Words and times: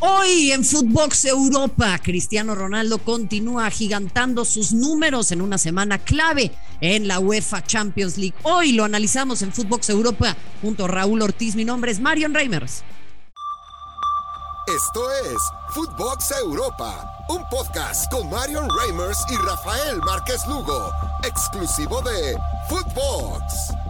Hoy 0.00 0.52
en 0.52 0.64
Footbox 0.64 1.24
Europa, 1.24 1.98
Cristiano 1.98 2.54
Ronaldo 2.54 2.98
continúa 2.98 3.66
agigantando 3.66 4.44
sus 4.44 4.72
números 4.72 5.32
en 5.32 5.40
una 5.40 5.58
semana 5.58 5.98
clave 5.98 6.52
en 6.80 7.08
la 7.08 7.18
UEFA 7.18 7.64
Champions 7.64 8.16
League. 8.16 8.34
Hoy 8.44 8.72
lo 8.72 8.84
analizamos 8.84 9.42
en 9.42 9.52
Footbox 9.52 9.90
Europa 9.90 10.36
junto 10.62 10.84
a 10.84 10.88
Raúl 10.88 11.20
Ortiz. 11.20 11.56
Mi 11.56 11.64
nombre 11.64 11.90
es 11.90 11.98
Marion 11.98 12.32
Reimers. 12.32 12.84
Esto 14.68 15.10
es 15.32 15.38
Footbox 15.70 16.30
Europa, 16.42 17.10
un 17.30 17.42
podcast 17.48 18.08
con 18.12 18.30
Marion 18.30 18.68
Reimers 18.78 19.18
y 19.30 19.36
Rafael 19.36 19.98
Márquez 20.06 20.46
Lugo, 20.46 20.92
exclusivo 21.24 22.02
de 22.02 22.36
Footbox. 22.68 23.87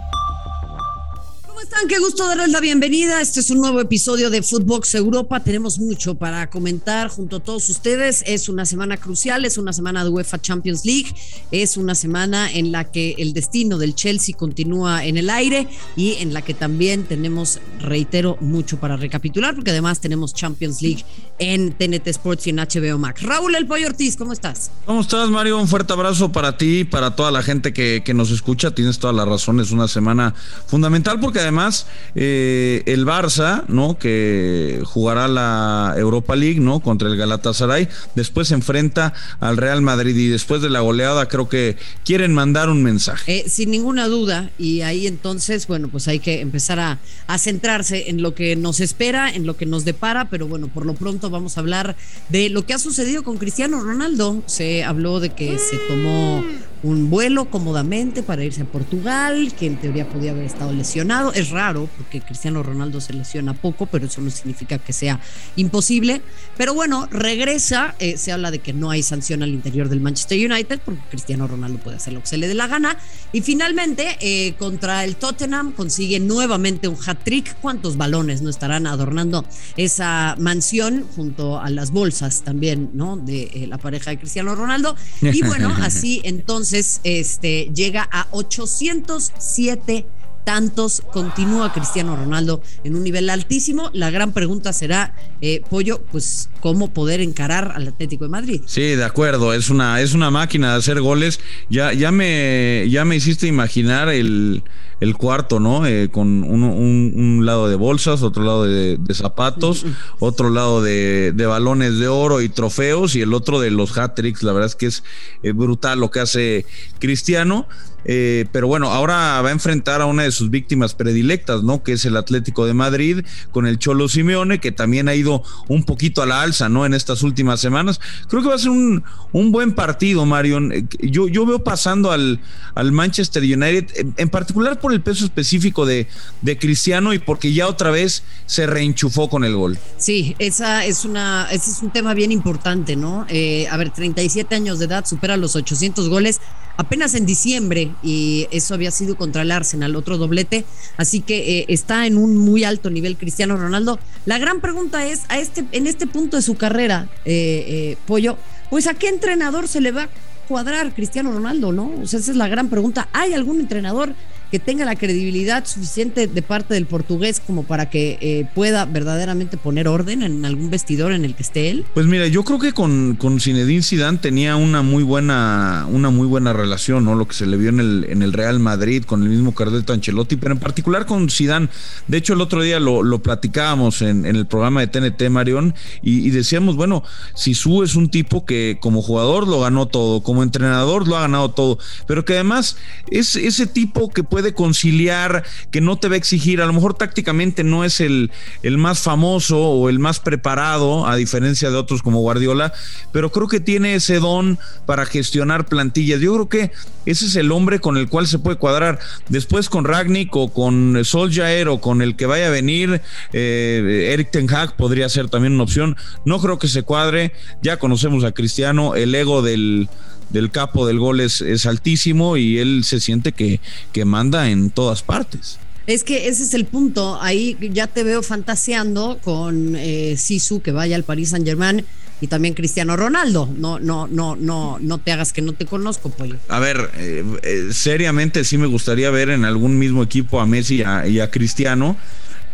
¿Cómo 1.59 1.65
están? 1.65 1.89
Qué 1.89 1.99
gusto 1.99 2.25
darles 2.25 2.51
la 2.51 2.61
bienvenida. 2.61 3.21
Este 3.21 3.41
es 3.41 3.51
un 3.51 3.59
nuevo 3.59 3.81
episodio 3.81 4.31
de 4.31 4.43
Footbox 4.43 4.95
Europa. 4.95 5.43
Tenemos 5.43 5.81
mucho 5.81 6.15
para 6.15 6.49
comentar 6.51 7.09
junto 7.09 7.39
a 7.39 7.41
todos 7.41 7.69
ustedes. 7.69 8.23
Es 8.29 8.49
una 8.49 8.65
semana 8.65 8.97
crucial, 8.97 9.45
es 9.45 9.59
una 9.59 9.73
semana 9.73 10.05
de 10.05 10.11
UEFA 10.11 10.41
Champions 10.41 10.85
League, 10.85 11.13
es 11.51 11.77
una 11.77 11.97
semana 11.97 12.49
en 12.49 12.71
la 12.71 12.85
que 12.93 13.17
el 13.19 13.33
destino 13.33 13.77
del 13.77 13.97
Chelsea 13.97 14.37
continúa 14.37 15.05
en 15.05 15.17
el 15.17 15.31
aire 15.31 15.67
y 15.97 16.13
en 16.21 16.33
la 16.33 16.43
que 16.43 16.55
también 16.55 17.03
tenemos, 17.07 17.59
reitero, 17.81 18.37
mucho 18.41 18.79
para 18.79 18.97
recapitular, 18.97 19.57
porque 19.57 19.73
además 19.73 19.99
tenemos 19.99 20.35
Champions 20.35 20.81
League 20.81 21.05
en 21.41 21.73
TNT 21.73 22.07
Sports 22.07 22.47
y 22.47 22.51
en 22.51 22.59
HBO 22.59 22.99
Max. 22.99 23.23
Raúl 23.23 23.57
El 23.57 23.67
Pollo 23.67 23.89
Ortiz, 23.89 24.17
¿cómo 24.17 24.33
estás? 24.33 24.71
¿Cómo 24.87 25.01
estás, 25.01 25.29
Mario? 25.29 25.59
Un 25.59 25.67
fuerte 25.67 25.93
abrazo 25.93 26.31
para 26.31 26.57
ti 26.57 26.81
y 26.81 26.85
para 26.85 27.17
toda 27.17 27.33
la 27.33 27.43
gente 27.43 27.73
que, 27.73 28.15
nos 28.15 28.31
escucha. 28.31 28.71
Tienes 28.71 29.01
toda 29.01 29.13
la 29.13 29.25
razón, 29.25 29.59
es 29.59 29.73
una 29.73 29.89
semana 29.89 30.35
fundamental 30.67 31.19
porque 31.19 31.48
además 31.49 31.87
eh, 32.15 32.83
el 32.87 33.07
Barça, 33.07 33.65
¿no? 33.69 33.99
Que 33.99 34.83
jugará 34.85 35.29
la 35.29 35.95
Europa 35.97 36.37
League, 36.37 36.61
¿no? 36.61 36.81
Contra 36.81 37.09
el 37.09 37.17
Galatasaray, 37.17 37.89
después 38.15 38.49
se 38.49 38.55
enfrenta 38.55 39.15
al 39.41 39.57
Real 39.57 39.83
Madrid 39.83 40.15
y 40.17 40.29
después 40.29 40.63
de 40.63 40.71
la 40.71 40.81
goleada 40.81 41.27
creo 41.27 41.49
que 41.49 41.77
quieren 42.05 42.35
mandar 42.35 42.69
un 42.69 42.83
mensaje. 42.83 43.39
Eh, 43.39 43.49
sin 43.49 43.71
ninguna 43.71 44.09
duda, 44.09 44.51
y 44.59 44.83
ahí 44.83 45.07
entonces, 45.07 45.67
bueno, 45.67 45.89
pues 45.89 46.07
hay 46.09 46.19
que 46.19 46.41
empezar 46.41 46.79
a, 46.81 46.99
a 47.27 47.39
centrarse 47.39 48.11
en 48.11 48.23
lo 48.23 48.35
que 48.35 48.57
nos 48.57 48.81
espera, 48.81 49.31
en 49.31 49.47
lo 49.47 49.57
que 49.57 49.67
nos 49.67 49.85
depara, 49.85 50.29
pero 50.29 50.47
bueno, 50.47 50.69
por 50.69 50.85
lo 50.85 50.95
pronto 50.95 51.31
vamos 51.31 51.57
a 51.57 51.61
hablar 51.61 51.97
de 52.29 52.51
lo 52.51 52.67
que 52.67 52.75
ha 52.75 52.79
sucedido 52.79 53.23
con 53.23 53.39
Cristiano 53.39 53.81
Ronaldo. 53.81 54.43
Se 54.47 54.85
habló 54.85 55.21
de 55.21 55.31
que 55.31 55.59
se 55.59 55.79
tomó 55.89 56.45
un 56.83 57.11
vuelo 57.11 57.47
cómodamente 57.47 58.23
para 58.23 58.45
irse 58.45 58.63
a 58.63 58.65
Portugal, 58.65 59.53
que 59.59 59.67
en 59.67 59.77
teoría 59.77 60.09
podía 60.09 60.31
haber 60.31 60.45
estado 60.45 60.73
lesionado. 60.73 61.33
Es 61.33 61.51
raro 61.51 61.89
porque 61.97 62.21
Cristiano 62.21 62.63
Ronaldo 62.63 63.01
se 63.01 63.13
lesiona 63.13 63.55
poco, 63.55 63.87
pero 63.87 64.07
eso 64.07 64.21
no 64.21 64.31
significa 64.31 64.79
que 64.79 64.93
sea 64.93 65.21
imposible. 65.57 66.23
Pero 66.57 66.75
bueno, 66.75 67.09
regresa. 67.11 67.95
Eh, 67.99 68.17
se 68.17 68.33
habla 68.33 68.51
de 68.51 68.61
que 68.61 68.73
no 68.73 68.91
hay 68.91 69.03
sanción 69.03 69.43
al 69.43 69.51
interior 69.51 69.89
del 69.89 70.01
Manchester 70.01 70.39
United 70.51 70.81
porque 70.85 71.01
Cristiano 71.11 71.47
Ronaldo 71.47 71.79
puede 71.79 71.97
hacer 71.97 72.13
lo 72.13 72.21
que 72.21 72.29
se 72.29 72.37
le 72.37 72.47
dé 72.47 72.55
la 72.55 72.69
gana. 72.69 72.97
Y 73.33 73.41
finalmente, 73.41 74.17
eh, 74.21 74.55
contra 74.59 75.05
el 75.05 75.17
Tottenham, 75.17 75.73
consigue 75.73 76.21
nuevamente 76.21 76.87
un 76.87 76.97
hat-trick. 77.05 77.57
¿Cuántos 77.61 77.97
balones 77.97 78.43
no 78.43 78.51
estarán 78.51 78.87
adornando 78.87 79.45
esa 79.77 80.37
mansión 80.39 81.05
junto 81.17 81.59
a 81.61 81.71
las 81.71 81.91
bolsas 81.91 82.43
también, 82.43 82.91
¿no? 82.95 83.17
De 83.17 83.51
eh, 83.53 83.67
la 83.67 83.79
pareja 83.79 84.11
de 84.11 84.19
Cristiano 84.19 84.55
Ronaldo. 84.55 84.95
Y 85.21 85.43
bueno, 85.43 85.75
así 85.83 86.21
entonces 86.25 86.68
entonces 86.69 87.01
este, 87.03 87.71
llega 87.75 88.07
a 88.13 88.27
807 88.31 90.05
tantos, 90.45 91.03
continúa 91.13 91.73
Cristiano 91.73 92.15
Ronaldo 92.15 92.63
en 92.85 92.95
un 92.95 93.05
nivel 93.05 93.31
altísimo. 93.31 93.91
La 93.95 94.11
gran 94.11 94.33
pregunta 94.33 94.75
será, 94.75 95.15
eh, 95.41 95.63
Pollo, 95.71 96.03
pues, 96.13 96.51
¿cómo 96.61 96.93
poder 96.93 97.23
encarar 97.23 97.73
al 97.75 97.89
Atlético 97.89 98.25
de 98.25 98.31
Madrid? 98.31 98.61
Sí, 98.67 98.83
de 98.83 99.05
acuerdo, 99.05 99.55
es 99.55 99.71
una, 99.71 100.01
es 100.03 100.13
una 100.13 100.31
máquina 100.31 100.73
de 100.73 100.79
hacer 100.79 101.01
goles. 101.01 101.41
Ya, 101.71 101.95
ya, 101.95 102.13
me, 102.13 102.87
ya 102.91 103.07
me 103.07 103.17
hiciste 103.17 103.47
imaginar 103.47 104.11
el, 104.11 104.63
el 105.01 105.17
cuarto, 105.17 105.61
¿no? 105.61 105.87
Eh, 105.87 106.09
con 106.11 106.43
un, 106.43 106.63
un, 106.63 107.13
un, 107.15 107.47
lado 107.47 107.69
de 107.69 107.77
bolsas, 107.77 108.23
otro 108.23 108.43
lado 108.43 108.65
de, 108.65 108.97
de 108.99 109.15
zapatos, 109.15 109.85
otro 110.19 110.51
lado 110.51 110.83
de, 110.83 111.33
de, 111.35 111.47
balones 111.47 111.99
de 111.99 112.09
oro 112.09 112.41
y 112.41 112.49
trofeos 112.49 113.15
y 113.15 113.21
el 113.21 113.35
otro 113.35 113.61
de 113.61 113.71
los 113.71 113.97
hat-tricks. 113.97 114.43
La 114.43 114.53
verdad 114.53 114.69
es 114.69 114.75
que 114.75 114.87
es 114.87 115.05
eh, 115.43 115.53
brutal 115.53 116.01
lo 116.01 116.11
que 116.11 116.21
hace 116.21 116.67
Cristiano. 116.99 117.67
Eh, 118.05 118.47
pero 118.53 118.69
bueno, 118.69 118.91
ahora 118.91 119.43
va 119.43 119.49
a 119.49 119.53
enfrentar 119.53 120.01
a 120.01 120.07
una 120.07 120.23
de 120.23 120.31
sus 120.31 120.51
víctimas 120.51 120.95
predilectas, 120.95 121.63
¿no? 121.63 121.83
Que 121.83 121.93
es 121.93 122.05
el 122.05 122.17
Atlético 122.17 122.65
de 122.65 122.73
Madrid, 122.73 123.25
con 123.51 123.67
el 123.67 123.79
Cholo 123.79 124.09
Simeone, 124.09 124.61
que 124.61 124.73
también 124.73 125.09
ha 125.09 125.15
ido 125.15 125.43
un 125.67 125.85
poquito 125.85 126.23
a 126.23 126.27
la 126.27 126.41
alza, 126.41 126.69
¿no? 126.69 126.87
En 126.87 126.95
estas 126.95 127.23
últimas 127.23 127.61
semanas. 127.61 128.01
Creo 128.29 128.43
que 128.43 128.49
va 128.49 128.55
a 128.55 128.59
ser 128.59 128.71
un, 128.71 129.05
un 129.33 129.53
buen 129.53 129.75
partido, 129.75 130.25
Marion. 130.25 130.89
Yo, 131.01 131.29
yo 131.29 131.45
veo 131.45 131.63
pasando 131.63 132.11
al, 132.11 132.41
al 132.75 132.93
Manchester 132.93 133.43
United, 133.43 134.15
en 134.17 134.29
particular 134.31 134.81
por 134.81 134.88
el 134.93 135.01
peso 135.01 135.25
específico 135.25 135.87
de, 135.87 136.07
de 136.43 136.59
Cristiano 136.59 137.13
y 137.15 137.19
porque 137.19 137.53
ya 137.53 137.67
otra 137.67 137.91
vez 137.91 138.23
se 138.47 138.67
reenchufó 138.67 139.29
con 139.29 139.45
el 139.45 139.55
gol. 139.55 139.79
Sí, 139.97 140.37
esa 140.39 140.85
es 140.85 141.05
una, 141.05 141.49
ese 141.51 141.71
es 141.71 141.83
un 141.83 141.91
tema 141.91 142.15
bien 142.15 142.33
importante, 142.33 142.97
¿no? 142.97 143.27
Eh, 143.29 143.67
a 143.71 143.77
ver, 143.77 143.91
37 143.91 144.55
años 144.55 144.79
de 144.79 144.87
edad, 144.87 145.05
supera 145.05 145.37
los 145.37 145.57
800 145.57 146.09
goles 146.09 146.41
apenas 146.79 147.15
en 147.15 147.27
diciembre 147.27 147.91
y 148.03 148.47
eso 148.53 148.73
había 148.73 148.93
sido 148.93 149.17
contra 149.17 149.43
el 149.43 149.51
Arsenal, 149.51 149.97
otro 149.97 150.17
doblete, 150.17 150.65
así 150.97 151.21
que 151.21 151.59
eh, 151.59 151.65
está 151.69 152.07
en 152.07 152.17
un 152.17 152.37
muy 152.37 152.65
alto 152.65 152.89
nivel 152.89 153.19
Cristiano 153.19 153.57
Ronaldo. 153.57 153.99
La 154.25 154.39
gran 154.39 154.61
pregunta 154.61 155.05
es, 155.05 155.23
a 155.29 155.39
este, 155.39 155.65
en 155.73 155.87
este 155.89 156.07
punto 156.07 156.37
de 156.37 156.43
su 156.43 156.57
carrera, 156.57 157.09
eh, 157.25 157.65
eh, 157.67 157.97
Pollo, 158.07 158.39
pues 158.71 158.87
a 158.87 158.95
qué 158.95 159.09
entrenador 159.09 159.67
se 159.67 159.81
le 159.81 159.91
va 159.91 160.05
a 160.05 160.09
cuadrar 160.47 160.95
Cristiano 160.95 161.33
Ronaldo, 161.33 161.73
¿no? 161.73 161.93
O 162.01 162.07
sea, 162.07 162.21
esa 162.21 162.31
es 162.31 162.37
la 162.37 162.47
gran 162.47 162.71
pregunta. 162.71 163.09
¿Hay 163.13 163.35
algún 163.35 163.59
entrenador 163.59 164.15
que 164.51 164.59
tenga 164.59 164.85
la 164.85 164.97
credibilidad 164.97 165.67
suficiente 165.67 166.27
de 166.27 166.43
parte 166.43 166.75
del 166.75 166.87
portugués 166.87 167.41
como 167.45 167.65
para 167.65 167.91
que 167.91 168.19
eh, 168.21 168.47
pueda 168.55 168.85
verdaderamente 168.87 169.57
poner 169.57 169.89
orden 169.89 170.23
en 170.23 170.45
algún 170.45 170.71
vestidor 170.71 171.13
en 171.13 171.25
el 171.25 171.35
que 171.35 171.43
esté 171.43 171.71
él? 171.71 171.85
Pues 171.95 172.07
mira, 172.07 172.27
yo 172.27 172.45
creo 172.45 172.59
que 172.59 172.73
con, 172.73 173.17
con 173.17 173.41
Zinedine 173.41 173.83
Zidane 173.83 174.19
tenía 174.19 174.57
una 174.57 174.83
muy 174.83 175.03
buena 175.03 175.87
una 175.91 176.11
muy 176.11 176.27
buena 176.27 176.53
relación, 176.53 177.05
¿no? 177.05 177.15
Lo 177.15 177.29
que 177.29 177.35
se 177.35 177.47
le 177.47 177.57
vio 177.57 177.69
en 177.71 177.81
el, 177.81 178.07
en 178.09 178.23
el 178.23 178.33
Real 178.33 178.59
Madrid 178.59 179.05
con 179.05 179.23
el 179.23 179.29
mismo 179.29 179.55
Carleto 179.55 179.93
Ancelotti, 179.93 180.37
pero 180.37 180.53
en 180.55 180.61
particular 180.61 181.07
con 181.07 181.29
Zidane. 181.29 181.69
De 182.07 182.17
hecho, 182.19 182.35
el 182.35 182.41
otro 182.41 182.63
día 182.63 182.81
lo, 182.81 183.03
lo 183.03 183.23
platicábamos 183.23 184.03
en, 184.03 184.25
en, 184.25 184.37
el 184.37 184.47
programa 184.47 184.81
de 184.81 184.87
TNT 184.87 185.31
Marión 185.31 185.75
y, 186.03 186.27
y 186.27 186.31
decíamos, 186.31 186.77
bueno, 186.77 187.03
Sisu 187.35 187.83
es 187.83 187.95
un 187.97 188.09
tipo 188.09 188.45
que 188.45 188.79
como 188.81 189.03
jugador 189.03 189.47
lo 189.47 189.61
ganó 189.61 189.87
todo, 189.87 190.23
como 190.23 190.43
entrenador 190.43 191.07
lo 191.07 191.17
ha 191.17 191.23
ganado 191.23 191.51
todo, 191.51 191.79
pero 192.07 192.25
que 192.25 192.35
además 192.35 192.77
es 193.11 193.37
ese 193.37 193.67
tipo 193.67 194.09
que 194.09 194.23
puede 194.23 194.38
puede 194.39 194.55
conciliar, 194.55 195.43
que 195.73 195.81
no 195.81 195.97
te 195.97 196.07
va 196.07 196.15
a 196.15 196.17
exigir, 196.17 196.63
a 196.63 196.67
lo 196.67 196.73
mejor 196.73 196.95
tácticamente 196.95 197.65
no 197.65 197.83
es 197.83 198.01
el, 198.01 198.31
el 198.63 198.79
más 198.79 199.01
famoso 199.01 199.59
o 199.59 199.89
el 199.89 199.99
más 199.99 200.21
preparado, 200.21 201.09
a 201.09 201.17
diferencia 201.17 201.71
de 201.71 201.77
otros 201.77 202.05
como 202.05 202.21
Guardiola, 202.21 202.73
pero 203.11 203.33
creo 203.33 203.49
que 203.49 203.59
tiene 203.59 203.97
ese 203.97 204.21
don 204.21 204.57
para 204.87 205.07
gestionar 205.07 205.67
plantillas. 205.67 206.21
Yo 206.21 206.35
creo 206.35 206.49
que 206.49 206.71
ese 207.05 207.27
es 207.27 207.35
el 207.35 207.51
hombre 207.51 207.81
con 207.81 207.97
el 207.97 208.09
cual 208.09 208.29
se 208.29 208.39
puede 208.39 208.59
cuadrar. 208.59 209.01
Después 209.29 209.69
con 209.69 209.85
Ragnick 209.85 210.37
o 210.37 210.53
con 210.53 211.05
Soljaer 211.05 211.67
o 211.67 211.81
con 211.81 212.01
el 212.01 212.15
que 212.15 212.27
vaya 212.27 212.47
a 212.47 212.51
venir, 212.51 213.03
eh, 213.33 214.11
Eric 214.13 214.31
Ten 214.31 214.49
Hag 214.55 214.77
podría 214.77 215.09
ser 215.09 215.29
también 215.29 215.55
una 215.55 215.65
opción. 215.65 215.97
No 216.25 216.41
creo 216.41 216.61
que 216.61 216.69
se 216.69 216.85
cuadre. 216.85 217.33
Ya 217.61 217.79
conocemos 217.79 218.23
a 218.23 218.31
Cristiano, 218.31 218.95
el 218.95 219.13
ego 219.17 219.43
del 219.43 219.89
del 220.31 220.51
capo 220.51 220.87
del 220.87 220.99
gol 220.99 221.21
es, 221.21 221.41
es 221.41 221.67
altísimo 221.67 222.37
y 222.37 222.59
él 222.59 222.85
se 222.85 223.01
siente 223.01 223.33
que, 223.33 223.61
que 223.93 224.05
manda 224.05 224.51
en 224.51 224.71
todas 224.71 225.03
partes. 225.03 225.59
Es 225.87 226.05
que 226.05 226.29
ese 226.29 226.43
es 226.43 226.53
el 226.53 226.67
punto. 226.67 227.19
Ahí 227.21 227.57
ya 227.73 227.87
te 227.87 228.03
veo 228.03 228.23
fantaseando 228.23 229.19
con 229.25 229.75
eh, 229.75 230.17
Sisu 230.19 230.61
que 230.61 230.71
vaya 230.71 230.97
al 230.97 231.03
Paris 231.03 231.31
Saint 231.31 231.47
Germain 231.47 231.83
y 232.21 232.27
también 232.27 232.53
Cristiano 232.53 232.95
Ronaldo. 232.95 233.49
No, 233.57 233.79
no, 233.79 234.07
no, 234.07 234.37
no, 234.37 234.79
no 234.79 234.99
te 234.99 235.13
hagas 235.13 235.33
que 235.33 235.41
no 235.41 235.55
te 235.55 235.65
conozco, 235.65 236.11
pollo. 236.11 236.37
A 236.49 236.59
ver, 236.59 236.91
eh, 236.99 237.25
eh, 237.43 237.69
seriamente 237.73 238.45
sí 238.45 238.59
me 238.59 238.67
gustaría 238.67 239.11
ver 239.11 239.31
en 239.31 239.47
algún 239.47 239.79
mismo 239.79 240.03
equipo 240.03 240.41
a 240.41 240.47
Messi 240.47 240.77
y 240.77 240.83
a, 240.83 241.07
y 241.07 241.21
a 241.21 241.31
Cristiano 241.31 241.97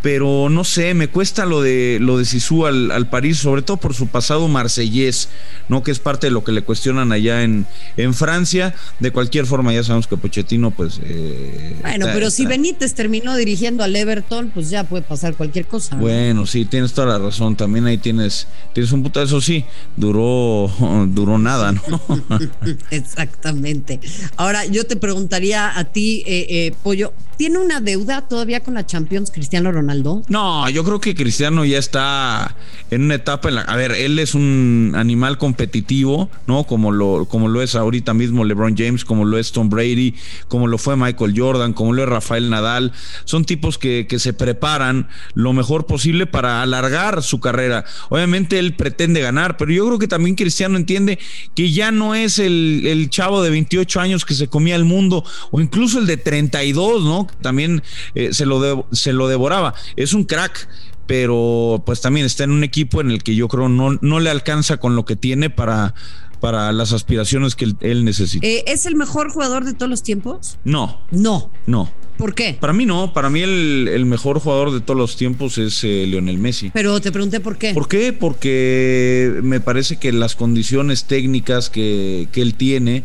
pero 0.04 0.50
no 0.50 0.64
sé, 0.64 0.92
me 0.92 1.08
cuesta 1.08 1.46
lo 1.46 1.62
de 1.62 1.96
lo 1.98 2.18
de 2.18 2.26
Sisu 2.26 2.66
al, 2.66 2.90
al, 2.90 3.08
París, 3.08 3.38
sobre 3.38 3.62
todo 3.62 3.78
por 3.78 3.94
su 3.94 4.08
pasado 4.08 4.46
marsellés, 4.48 5.30
¿no? 5.70 5.82
Que 5.82 5.92
es 5.92 5.98
parte 5.98 6.26
de 6.26 6.30
lo 6.30 6.44
que 6.44 6.52
le 6.52 6.60
cuestionan 6.60 7.10
allá 7.10 7.42
en, 7.42 7.64
en 7.96 8.12
Francia. 8.12 8.74
De 9.00 9.12
cualquier 9.12 9.46
forma, 9.46 9.72
ya 9.72 9.82
sabemos 9.82 10.06
que 10.06 10.18
Pochettino, 10.18 10.72
pues. 10.72 11.00
Eh, 11.02 11.78
bueno, 11.80 12.04
está, 12.04 12.12
pero 12.12 12.26
está. 12.26 12.36
si 12.36 12.44
Benítez 12.44 12.92
terminó 12.92 13.34
dirigiendo 13.34 13.82
al 13.82 13.96
Everton, 13.96 14.50
pues 14.52 14.68
ya 14.68 14.84
puede 14.84 15.02
pasar 15.02 15.36
cualquier 15.36 15.64
cosa. 15.64 15.96
¿no? 15.96 16.02
Bueno, 16.02 16.44
sí, 16.44 16.66
tienes 16.66 16.92
toda 16.92 17.06
la 17.06 17.18
razón. 17.18 17.56
También 17.56 17.86
ahí 17.86 17.96
tienes, 17.96 18.46
tienes 18.74 18.92
un 18.92 19.04
puto, 19.04 19.22
eso 19.22 19.40
sí, 19.40 19.64
duró, 19.96 20.70
duró 21.08 21.38
nada, 21.38 21.72
¿no? 21.72 22.02
Exactamente. 22.90 24.00
Ahora, 24.36 24.66
yo 24.66 24.84
te 24.84 24.96
preguntaría 24.96 25.78
a 25.78 25.84
ti, 25.84 26.24
eh, 26.26 26.46
eh, 26.50 26.74
Pollo, 26.82 27.14
¿tiene 27.38 27.56
una 27.56 27.80
deuda 27.80 28.20
todavía 28.28 28.60
con 28.60 28.74
la 28.74 28.84
Champions 28.84 29.30
Cristiano 29.30 29.72
Ronaldo? 29.72 29.93
No, 30.28 30.68
yo 30.70 30.84
creo 30.84 31.00
que 31.00 31.14
Cristiano 31.14 31.64
ya 31.64 31.78
está 31.78 32.56
en 32.90 33.02
una 33.02 33.14
etapa 33.14 33.48
en 33.48 33.56
la. 33.56 33.62
A 33.62 33.76
ver, 33.76 33.92
él 33.92 34.18
es 34.18 34.34
un 34.34 34.92
animal 34.94 35.38
competitivo, 35.38 36.30
¿no? 36.46 36.64
Como 36.64 36.92
lo, 36.92 37.26
como 37.28 37.48
lo 37.48 37.62
es 37.62 37.74
ahorita 37.74 38.14
mismo 38.14 38.44
LeBron 38.44 38.76
James, 38.76 39.04
como 39.04 39.24
lo 39.24 39.38
es 39.38 39.52
Tom 39.52 39.68
Brady, 39.68 40.14
como 40.48 40.66
lo 40.66 40.78
fue 40.78 40.96
Michael 40.96 41.34
Jordan, 41.36 41.72
como 41.72 41.92
lo 41.92 42.02
es 42.02 42.08
Rafael 42.08 42.50
Nadal. 42.50 42.92
Son 43.24 43.44
tipos 43.44 43.78
que, 43.78 44.06
que 44.08 44.18
se 44.18 44.32
preparan 44.32 45.08
lo 45.34 45.52
mejor 45.52 45.86
posible 45.86 46.26
para 46.26 46.62
alargar 46.62 47.22
su 47.22 47.40
carrera. 47.40 47.84
Obviamente 48.08 48.58
él 48.58 48.74
pretende 48.74 49.20
ganar, 49.20 49.56
pero 49.56 49.72
yo 49.72 49.86
creo 49.86 49.98
que 49.98 50.08
también 50.08 50.36
Cristiano 50.36 50.76
entiende 50.76 51.18
que 51.54 51.72
ya 51.72 51.90
no 51.90 52.14
es 52.14 52.38
el, 52.38 52.82
el 52.86 53.10
chavo 53.10 53.42
de 53.42 53.50
28 53.50 54.00
años 54.00 54.24
que 54.24 54.34
se 54.34 54.48
comía 54.48 54.76
el 54.76 54.84
mundo, 54.84 55.24
o 55.50 55.60
incluso 55.60 55.98
el 55.98 56.06
de 56.06 56.16
32, 56.16 57.02
¿no? 57.02 57.26
También 57.40 57.82
eh, 58.14 58.32
se, 58.32 58.46
lo 58.46 58.86
se 58.92 59.12
lo 59.12 59.28
devoraba. 59.28 59.74
Es 59.96 60.12
un 60.12 60.24
crack, 60.24 60.68
pero 61.06 61.82
pues 61.84 62.00
también 62.00 62.26
está 62.26 62.44
en 62.44 62.50
un 62.50 62.64
equipo 62.64 63.00
en 63.00 63.10
el 63.10 63.22
que 63.22 63.34
yo 63.34 63.48
creo 63.48 63.68
no, 63.68 63.98
no 64.00 64.20
le 64.20 64.30
alcanza 64.30 64.78
con 64.78 64.96
lo 64.96 65.04
que 65.04 65.16
tiene 65.16 65.50
para, 65.50 65.94
para 66.40 66.72
las 66.72 66.92
aspiraciones 66.92 67.54
que 67.54 67.72
él, 67.80 68.04
necesita. 68.04 68.46
Eh, 68.46 68.64
¿Es 68.66 68.86
el 68.86 68.96
mejor 68.96 69.30
jugador 69.30 69.64
de 69.64 69.74
todos 69.74 69.90
los 69.90 70.02
tiempos? 70.02 70.58
No. 70.64 71.00
No. 71.10 71.50
No. 71.66 71.90
¿Por 72.16 72.34
qué? 72.34 72.56
Para 72.60 72.72
mí 72.72 72.86
no, 72.86 73.12
para 73.12 73.28
mí 73.28 73.40
el, 73.40 74.04
mejor 74.06 74.38
jugador 74.38 74.72
de 74.72 74.80
todos 74.80 74.96
los 74.96 75.16
tiempos 75.16 75.58
es 75.58 75.82
eh, 75.82 76.04
Lionel 76.06 76.38
Messi. 76.38 76.70
Pero 76.72 77.00
te 77.00 77.10
pregunté 77.10 77.40
por 77.40 77.58
qué. 77.58 77.74
¿Por 77.74 77.88
qué? 77.88 78.12
Porque 78.12 79.40
me 79.42 79.58
parece 79.58 79.96
que 79.96 80.12
las 80.12 80.36
condiciones 80.36 81.06
técnicas 81.06 81.70
que, 81.70 82.28
que 82.30 82.40
él 82.40 82.54
tiene 82.54 83.04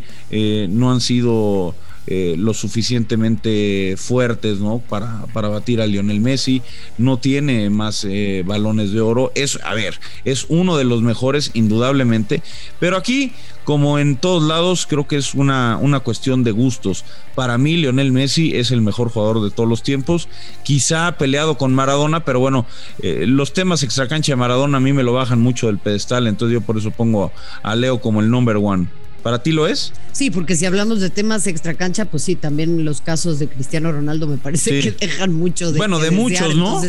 no 0.68 0.92
han 0.92 1.00
sido 1.00 1.74
eh, 2.12 2.34
lo 2.36 2.54
suficientemente 2.54 3.94
fuertes 3.96 4.58
¿no? 4.58 4.78
para, 4.80 5.26
para 5.32 5.48
batir 5.48 5.80
a 5.80 5.86
Lionel 5.86 6.20
Messi. 6.20 6.60
No 6.98 7.18
tiene 7.18 7.70
más 7.70 8.04
eh, 8.04 8.42
balones 8.44 8.90
de 8.90 9.00
oro. 9.00 9.30
Es, 9.36 9.60
a 9.62 9.74
ver, 9.74 10.00
es 10.24 10.46
uno 10.48 10.76
de 10.76 10.82
los 10.82 11.02
mejores, 11.02 11.52
indudablemente. 11.54 12.42
Pero 12.80 12.96
aquí, 12.96 13.32
como 13.62 14.00
en 14.00 14.16
todos 14.16 14.42
lados, 14.42 14.86
creo 14.86 15.06
que 15.06 15.16
es 15.16 15.34
una, 15.34 15.78
una 15.80 16.00
cuestión 16.00 16.42
de 16.42 16.50
gustos. 16.50 17.04
Para 17.36 17.58
mí, 17.58 17.76
Lionel 17.76 18.10
Messi 18.10 18.56
es 18.56 18.72
el 18.72 18.82
mejor 18.82 19.10
jugador 19.10 19.40
de 19.40 19.52
todos 19.52 19.68
los 19.68 19.84
tiempos. 19.84 20.28
Quizá 20.64 21.16
peleado 21.16 21.58
con 21.58 21.72
Maradona, 21.72 22.24
pero 22.24 22.40
bueno, 22.40 22.66
eh, 23.02 23.24
los 23.28 23.52
temas 23.52 23.84
extracancha 23.84 24.32
de 24.32 24.36
Maradona 24.36 24.78
a 24.78 24.80
mí 24.80 24.92
me 24.92 25.04
lo 25.04 25.12
bajan 25.12 25.40
mucho 25.40 25.68
del 25.68 25.78
pedestal. 25.78 26.26
Entonces 26.26 26.54
yo 26.54 26.60
por 26.60 26.76
eso 26.76 26.90
pongo 26.90 27.30
a 27.62 27.76
Leo 27.76 28.00
como 28.00 28.20
el 28.20 28.30
number 28.30 28.56
one. 28.56 28.88
¿Para 29.22 29.42
ti 29.42 29.52
lo 29.52 29.66
es? 29.66 29.92
Sí, 30.12 30.30
porque 30.30 30.56
si 30.56 30.66
hablamos 30.66 31.00
de 31.00 31.10
temas 31.10 31.46
extracancha, 31.46 32.06
pues 32.06 32.22
sí, 32.22 32.36
también 32.36 32.84
los 32.84 33.00
casos 33.00 33.38
de 33.38 33.48
Cristiano 33.48 33.92
Ronaldo 33.92 34.26
me 34.26 34.38
parece 34.38 34.80
que 34.80 34.92
dejan 34.92 35.32
mucho 35.32 35.72
de. 35.72 35.78
Bueno, 35.78 35.98
de 35.98 36.10
muchos, 36.10 36.56
¿no? 36.56 36.80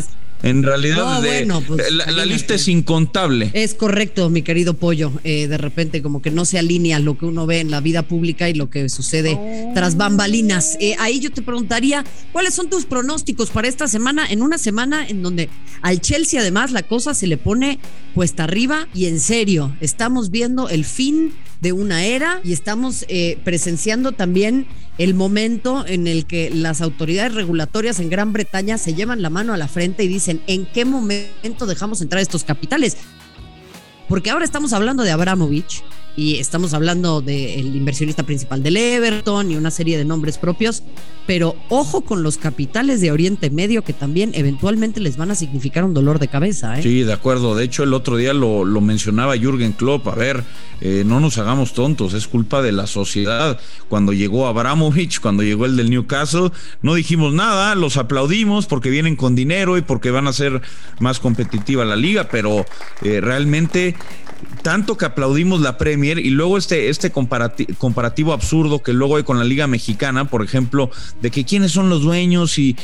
en 0.44 0.64
realidad, 0.64 1.22
pues, 1.68 1.92
la, 1.92 2.26
lista 2.26 2.56
es 2.56 2.68
incontable. 2.68 3.52
Es 3.54 3.76
correcto, 3.76 4.30
mi 4.30 4.42
querido 4.42 4.74
Pollo. 4.74 5.12
Eh, 5.24 5.48
de 5.48 5.58
repente, 5.58 6.02
como 6.02 6.22
que 6.22 6.32
no 6.32 6.46
se 6.46 6.58
alinea 6.58 7.00
lo 7.00 7.18
que 7.18 7.26
uno 7.26 7.46
ve 7.46 7.60
en 7.60 7.70
la 7.70 7.80
vida 7.80 8.02
pública 8.04 8.50
y 8.50 8.56
lo 8.56 8.70
que 8.70 8.90
sucede 8.90 9.38
tras 9.76 9.98
bambalinas. 9.98 10.78
Eh, 10.80 10.96
ahí 11.00 11.20
yo 11.20 11.32
te 11.32 11.42
preguntaría, 11.42 12.04
¿cuáles 12.32 12.56
son 12.56 12.70
tus 12.70 12.86
pronósticos 12.86 13.52
para 13.52 13.68
esta 13.68 13.88
semana? 13.88 14.26
En 14.30 14.42
una 14.42 14.58
semana 14.58 15.08
en 15.08 15.22
donde 15.22 15.50
al 15.82 16.02
Chelsea, 16.02 16.42
además, 16.42 16.72
la 16.72 16.84
cosa 16.84 17.14
se 17.14 17.28
le 17.28 17.38
pone 17.38 17.80
puesta 18.16 18.46
arriba 18.46 18.88
y 18.94 19.06
en 19.06 19.20
serio, 19.20 19.76
estamos 19.80 20.32
viendo 20.32 20.70
el 20.70 20.86
fin 20.86 21.34
de 21.62 21.72
una 21.72 22.04
era 22.04 22.42
y 22.44 22.54
estamos 22.54 23.06
eh, 23.08 23.40
presenciando 23.44 24.12
también 24.12 24.68
el 24.98 25.14
momento 25.14 25.86
en 25.88 26.08
el 26.08 26.26
que 26.26 26.50
las 26.50 26.82
autoridades 26.82 27.34
regulatorias 27.34 28.00
en 28.00 28.10
Gran 28.10 28.34
Bretaña 28.34 28.78
se 28.78 28.94
llevan 28.94 29.22
la 29.22 29.30
mano 29.30 29.54
a 29.54 29.58
la 29.58 29.68
frente 29.68 30.04
y 30.04 30.08
dicen, 30.08 30.42
¿en 30.48 30.66
qué 30.66 30.86
momento 30.86 31.66
dejamos 31.66 32.02
entrar 32.02 32.22
estos 32.22 32.44
capitales? 32.44 32.98
Porque 34.10 34.32
ahora 34.32 34.44
estamos 34.44 34.74
hablando 34.74 35.04
de 35.04 35.12
Abramovich 35.12 35.84
y 36.16 36.38
estamos 36.38 36.74
hablando 36.74 37.22
del 37.22 37.76
inversionista 37.76 38.24
principal 38.24 38.64
del 38.64 38.78
Everton 38.78 39.52
y 39.52 39.56
una 39.56 39.72
serie 39.72 39.98
de 39.98 40.06
nombres 40.06 40.38
propios, 40.38 40.84
pero 41.26 41.56
ojo 41.70 42.02
con 42.02 42.24
los 42.24 42.38
capitales 42.38 43.00
de 43.02 43.12
Oriente 43.12 43.50
Medio 43.50 43.84
que 43.84 43.94
también 43.94 44.32
eventualmente 44.34 45.00
les 45.00 45.18
van 45.18 45.32
a 45.32 45.36
significar 45.36 45.84
un 45.84 45.94
dolor 45.94 46.20
de 46.20 46.28
cabeza. 46.28 46.78
¿eh? 46.78 46.84
Sí, 46.84 47.04
de 47.04 47.14
acuerdo. 47.14 47.56
De 47.56 47.64
hecho, 47.64 47.84
el 47.84 47.94
otro 47.94 48.18
día 48.18 48.34
lo, 48.34 48.66
lo 48.66 48.82
mencionaba 48.82 49.38
Jürgen 49.38 49.72
Klopp. 49.72 50.08
A 50.08 50.16
ver, 50.16 50.44
eh, 50.82 51.04
no 51.06 51.20
nos 51.20 51.38
hagamos 51.38 51.74
tontos, 51.74 52.14
es 52.14 52.28
culpa 52.28 52.62
de 52.62 52.72
la 52.72 52.88
sociedad. 52.88 53.60
Cuando 53.88 54.14
llegó 54.14 54.48
Abramovich, 54.48 55.20
cuando 55.22 55.44
llegó 55.44 55.66
el 55.66 55.78
del 55.78 55.90
Newcastle, 55.90 56.52
no 56.82 56.96
dijimos 56.96 57.34
nada, 57.34 57.76
los 57.76 57.98
aplaudimos 57.98 58.66
porque 58.66 58.90
vienen 58.90 59.16
con 59.16 59.36
dinero 59.36 59.78
y 59.78 59.82
porque 59.82 60.12
van 60.12 60.28
a 60.28 60.34
ser 60.34 60.62
más 61.00 61.20
competitiva 61.20 61.86
la 61.86 61.96
liga, 61.96 62.28
pero 62.30 62.66
eh, 63.04 63.22
realmente 63.22 63.96
tanto 64.62 64.98
que 64.98 65.06
aplaudimos 65.06 65.62
la 65.62 65.78
Premier 65.78 66.20
y 66.20 66.30
luego 66.30 66.58
este, 66.58 66.90
este 66.90 67.12
comparativo 67.12 68.34
absurdo 68.34 68.84
que 68.84 68.94
luego 68.94 69.18
hay 69.18 69.24
con 69.24 69.40
la 69.40 69.44
Liga 69.44 69.68
Mexicana, 69.68 70.26
por 70.26 70.44
ejemplo, 70.44 70.92
de 71.22 71.32
que 71.32 71.46
quiénes 71.46 71.72
son 71.72 71.90
los 71.90 72.02
dueños 72.02 72.58
y, 72.58 72.76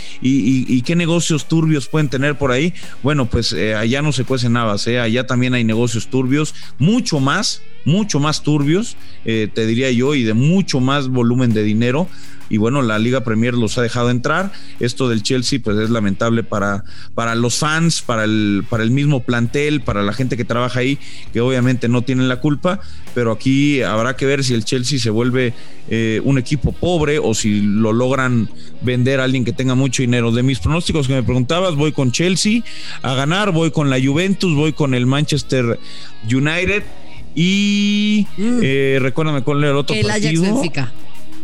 qué 0.86 0.96
negocios 0.96 1.48
turbios 1.48 1.88
pueden 1.88 2.10
tener 2.10 2.38
por 2.38 2.52
ahí. 2.52 2.74
Bueno, 3.04 3.26
pues 3.26 3.52
eh, 3.52 3.76
allá 3.76 4.02
no 4.02 4.12
se 4.12 4.24
cuecen 4.24 4.54
navas, 4.54 4.88
¿eh? 4.88 5.00
allá 5.00 5.28
también 5.28 5.54
hay 5.54 5.64
negocios 5.64 6.08
turbios, 6.08 6.56
mucho 6.80 7.20
más, 7.20 7.62
mucho 7.86 8.20
más 8.20 8.42
turbios, 8.44 8.96
eh, 9.26 9.50
te 9.54 9.66
diría 9.66 9.92
yo, 9.92 10.16
y 10.16 10.24
de 10.24 10.34
mucho 10.34 10.80
más 10.80 11.08
volumen 11.10 11.54
de 11.54 11.64
dinero 11.64 12.08
y 12.50 12.58
bueno, 12.58 12.82
la 12.82 13.00
Liga 13.00 13.24
Premier 13.24 13.54
los 13.54 13.78
ha 13.78 13.82
dejado 13.82 14.10
entrar. 14.10 14.52
Esto 14.80 15.10
del 15.10 15.24
Chelsea 15.24 15.60
pues 15.64 15.78
es 15.78 15.90
lamentable 15.90 16.44
para, 16.44 16.84
para 17.16 17.36
los 17.36 17.58
fans, 17.58 18.02
para 18.02 18.24
el, 18.24 18.64
para 18.70 18.84
el 18.84 18.92
mismo 18.92 19.24
plantel, 19.24 19.82
para 19.82 20.04
la 20.04 20.14
gente 20.14 20.38
que 20.38 20.46
trabaja 20.46 20.80
ahí, 20.80 20.98
que 21.34 21.42
obviamente 21.42 21.88
no 21.90 22.02
tienen 22.04 22.30
la 22.30 22.40
culpa, 22.40 22.80
pero 23.14 23.32
aquí 23.32 23.82
habrá 23.82 24.16
que 24.16 24.26
ver 24.26 24.44
si 24.44 24.54
el 24.54 24.64
Chelsea 24.64 25.00
se 25.00 25.10
vuelve 25.10 25.54
eh, 25.90 26.22
un 26.24 26.38
equipo 26.38 26.72
pobre 26.72 27.20
o 27.20 27.34
si 27.34 27.62
lo 27.62 27.94
logran 27.94 28.50
vender 28.82 29.20
a 29.20 29.26
alguien 29.26 29.44
que 29.44 29.54
tenga 29.54 29.76
mucho 29.76 30.04
dinero. 30.04 30.32
De 30.32 30.44
mis 30.44 30.60
pronósticos 30.60 31.08
que 31.08 31.14
me 31.14 31.24
preguntabas, 31.24 31.76
voy 31.76 31.92
con 31.92 32.12
Chelsea 32.12 32.62
a 33.02 33.14
ganar, 33.14 33.52
voy 33.52 33.72
con 33.72 33.90
la 33.90 34.00
Juventus, 34.00 34.56
voy 34.56 34.74
con 34.74 34.94
el 34.94 35.06
Manchester 35.06 35.80
United. 36.24 36.84
Y 37.40 38.26
mm. 38.36 38.60
eh, 38.64 38.98
recuérdame 39.00 39.44
cuál 39.44 39.60
era 39.60 39.70
el 39.70 39.78
otro 39.78 39.96
el 39.96 40.08
partido. 40.08 40.42
Benfica 40.42 40.92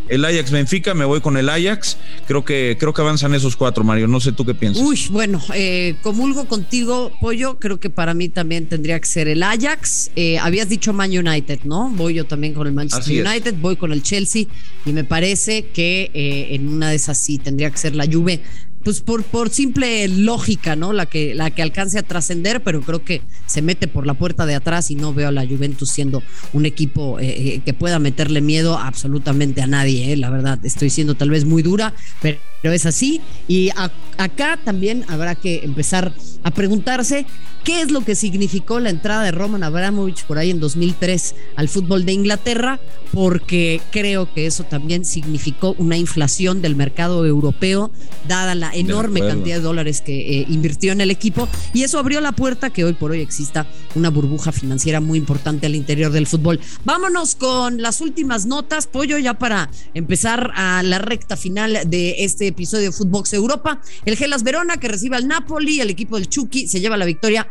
el 0.09 0.25
Ajax 0.25 0.51
Benfica, 0.51 0.93
me 0.93 1.05
voy 1.05 1.21
con 1.21 1.37
el 1.37 1.49
Ajax. 1.49 1.97
Creo 2.27 2.43
que, 2.43 2.77
creo 2.79 2.93
que 2.93 3.01
avanzan 3.01 3.33
esos 3.33 3.55
cuatro, 3.55 3.83
Mario. 3.83 4.07
No 4.07 4.19
sé 4.19 4.31
tú 4.31 4.45
qué 4.45 4.53
piensas. 4.53 4.83
Uy, 4.83 4.99
bueno, 5.09 5.41
eh, 5.53 5.95
comulgo 6.01 6.45
contigo, 6.45 7.11
Pollo. 7.21 7.57
Creo 7.59 7.79
que 7.79 7.89
para 7.89 8.13
mí 8.13 8.29
también 8.29 8.67
tendría 8.67 8.99
que 8.99 9.07
ser 9.07 9.27
el 9.27 9.43
Ajax. 9.43 10.11
Eh, 10.15 10.37
habías 10.39 10.69
dicho 10.69 10.93
Man 10.93 11.11
United, 11.11 11.61
¿no? 11.63 11.89
Voy 11.89 12.15
yo 12.15 12.25
también 12.25 12.53
con 12.53 12.67
el 12.67 12.73
Manchester 12.73 13.25
United, 13.25 13.55
voy 13.59 13.75
con 13.75 13.91
el 13.91 14.03
Chelsea. 14.03 14.45
Y 14.85 14.93
me 14.93 15.03
parece 15.03 15.65
que 15.73 16.11
eh, 16.13 16.55
en 16.55 16.67
una 16.67 16.89
de 16.89 16.95
esas 16.95 17.17
sí 17.17 17.37
tendría 17.37 17.69
que 17.71 17.77
ser 17.77 17.95
la 17.95 18.05
Juve 18.05 18.41
pues 18.83 19.01
por, 19.01 19.23
por 19.23 19.49
simple 19.49 20.07
lógica, 20.07 20.75
¿no? 20.75 20.93
La 20.93 21.05
que, 21.05 21.33
la 21.33 21.51
que 21.51 21.61
alcance 21.61 21.97
a 21.97 22.03
trascender, 22.03 22.61
pero 22.63 22.81
creo 22.81 23.03
que 23.03 23.21
se 23.45 23.61
mete 23.61 23.87
por 23.87 24.05
la 24.05 24.13
puerta 24.13 24.45
de 24.45 24.55
atrás 24.55 24.91
y 24.91 24.95
no 24.95 25.13
veo 25.13 25.29
a 25.29 25.31
la 25.31 25.45
Juventus 25.45 25.89
siendo 25.89 26.21
un 26.51 26.65
equipo 26.65 27.19
eh, 27.19 27.27
eh, 27.27 27.61
que 27.63 27.73
pueda 27.73 27.99
meterle 27.99 28.41
miedo 28.41 28.77
absolutamente 28.77 29.61
a 29.61 29.67
nadie, 29.67 30.13
¿eh? 30.13 30.17
la 30.17 30.29
verdad. 30.29 30.59
Estoy 30.63 30.89
siendo 30.89 31.15
tal 31.15 31.29
vez 31.29 31.45
muy 31.45 31.63
dura, 31.63 31.93
pero, 32.21 32.37
es 32.71 32.85
así. 32.85 33.21
Y 33.47 33.69
acá 34.17 34.59
también 34.63 35.05
habrá 35.07 35.35
que 35.35 35.61
empezar 35.63 36.13
a 36.43 36.51
preguntarse 36.51 37.25
qué 37.63 37.81
es 37.81 37.91
lo 37.91 38.01
que 38.01 38.15
significó 38.15 38.79
la 38.79 38.89
entrada 38.89 39.23
de 39.23 39.31
Roman 39.31 39.63
Abramovich 39.63 40.25
por 40.25 40.37
ahí 40.37 40.51
en 40.51 40.59
2003 40.59 41.35
al 41.55 41.69
fútbol 41.69 42.05
de 42.05 42.11
Inglaterra, 42.11 42.79
porque 43.13 43.81
creo 43.91 44.31
que 44.33 44.45
eso 44.45 44.63
también 44.63 45.05
significó 45.05 45.75
una 45.77 45.97
inflación 45.97 46.61
del 46.61 46.75
mercado 46.75 47.25
europeo, 47.25 47.91
dada 48.27 48.55
la 48.55 48.73
enorme 48.73 49.21
cantidad 49.21 49.57
de 49.57 49.61
dólares 49.61 50.01
que 50.01 50.39
eh, 50.39 50.45
invirtió 50.49 50.91
en 50.91 51.01
el 51.01 51.11
equipo, 51.11 51.47
y 51.73 51.83
eso 51.83 51.99
abrió 51.99 52.21
la 52.21 52.31
puerta 52.31 52.69
que 52.69 52.83
hoy 52.83 52.93
por 52.93 53.11
hoy 53.11 53.21
exista 53.21 53.65
una 53.95 54.09
burbuja 54.09 54.51
financiera 54.51 54.99
muy 54.99 55.19
importante 55.19 55.67
al 55.67 55.75
interior 55.75 56.11
del 56.11 56.27
fútbol. 56.27 56.59
Vámonos 56.83 57.35
con 57.35 57.81
las 57.81 58.01
últimas 58.01 58.45
notas, 58.45 58.87
Pollo, 58.87 59.17
ya 59.17 59.35
para 59.35 59.69
empezar 59.93 60.51
a 60.55 60.83
la 60.83 60.99
recta 60.99 61.37
final 61.37 61.79
de 61.85 62.15
este 62.19 62.51
episodio 62.53 62.91
Footbox 62.91 63.33
Europa. 63.33 63.81
El 64.05 64.15
Gelas 64.15 64.43
Verona 64.43 64.77
que 64.77 64.87
recibe 64.87 65.17
al 65.17 65.27
Napoli, 65.27 65.81
el 65.81 65.89
equipo 65.89 66.17
del 66.17 66.29
Chucky 66.29 66.67
se 66.67 66.79
lleva 66.79 66.97
la 66.97 67.05
victoria 67.05 67.47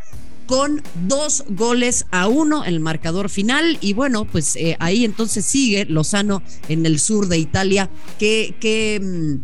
con 0.47 0.83
dos 1.07 1.45
goles 1.49 2.07
a 2.11 2.29
uno 2.29 2.65
en 2.65 2.75
el 2.75 2.81
marcador 2.81 3.29
final. 3.29 3.79
Y 3.81 3.93
bueno, 3.93 4.25
pues 4.25 4.57
eh, 4.57 4.77
ahí 4.81 5.05
entonces 5.05 5.45
sigue 5.45 5.85
Lozano 5.87 6.43
en 6.69 6.87
el 6.87 6.99
sur 6.99 7.29
de 7.29 7.39
Italia. 7.39 7.91
¿Qué, 8.19 8.55
qué, 8.61 9.01
mm, 9.03 9.37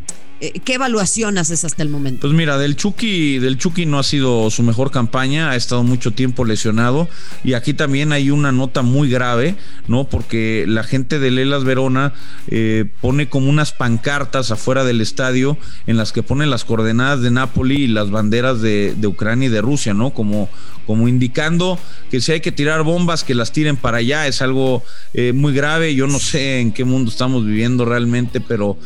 ¿qué 0.64 0.74
evaluación 0.74 1.38
haces 1.38 1.64
hasta 1.64 1.82
el 1.82 1.88
momento? 1.88 2.20
Pues 2.22 2.32
mira, 2.32 2.58
del 2.58 2.76
Chucky, 2.76 3.38
del 3.38 3.58
Chucky 3.58 3.86
no 3.86 3.98
ha 3.98 4.02
sido 4.02 4.50
su 4.50 4.62
mejor 4.62 4.90
campaña, 4.90 5.50
ha 5.50 5.56
estado 5.56 5.82
mucho 5.82 6.12
tiempo 6.12 6.44
lesionado 6.44 7.08
y 7.44 7.54
aquí 7.54 7.74
también 7.74 8.12
hay 8.12 8.30
una 8.30 8.52
nota 8.52 8.82
muy 8.82 9.10
grave, 9.10 9.56
¿no? 9.88 10.04
Porque 10.04 10.64
la 10.68 10.84
gente 10.84 11.18
de 11.18 11.30
Lelas 11.30 11.64
Verona 11.64 12.12
eh, 12.48 12.84
pone 13.00 13.28
como 13.28 13.50
unas 13.50 13.72
pancartas 13.72 14.50
afuera 14.50 14.84
del 14.84 15.00
estadio 15.00 15.58
en 15.86 15.96
las 15.96 16.12
que 16.12 16.22
pone 16.22 16.46
las 16.46 16.64
coordenadas 16.64 17.20
de 17.20 17.30
Napoli 17.30 17.82
y 17.82 17.86
las 17.88 18.10
banderas 18.10 18.60
de, 18.60 18.96
Ucrania 19.08 19.48
y 19.48 19.50
de 19.50 19.62
Rusia, 19.62 19.94
¿no? 19.94 20.10
Como, 20.10 20.48
como 20.86 21.08
indicando 21.08 21.78
que 22.10 22.20
si 22.20 22.32
hay 22.32 22.40
que 22.40 22.52
tirar 22.52 22.82
bombas, 22.82 23.24
que 23.24 23.34
las 23.34 23.52
tiren 23.52 23.76
para 23.76 23.98
allá, 23.98 24.26
es 24.26 24.42
algo 24.42 24.82
eh, 25.14 25.32
muy 25.32 25.54
grave, 25.54 25.94
yo 25.94 26.06
no 26.06 26.18
sé 26.18 26.60
en 26.60 26.72
qué 26.72 26.84
mundo 26.84 27.10
estamos 27.10 27.44
viviendo 27.44 27.84
realmente, 27.84 28.40
pero 28.40 28.76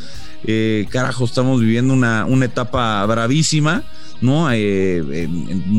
eh, 0.44 0.86
carajo, 0.90 1.24
estamos 1.24 1.60
viviendo 1.60 1.94
una, 1.94 2.24
una 2.24 2.46
etapa 2.46 3.04
bravísima. 3.06 3.84
¿no? 4.22 4.50
Eh, 4.52 5.28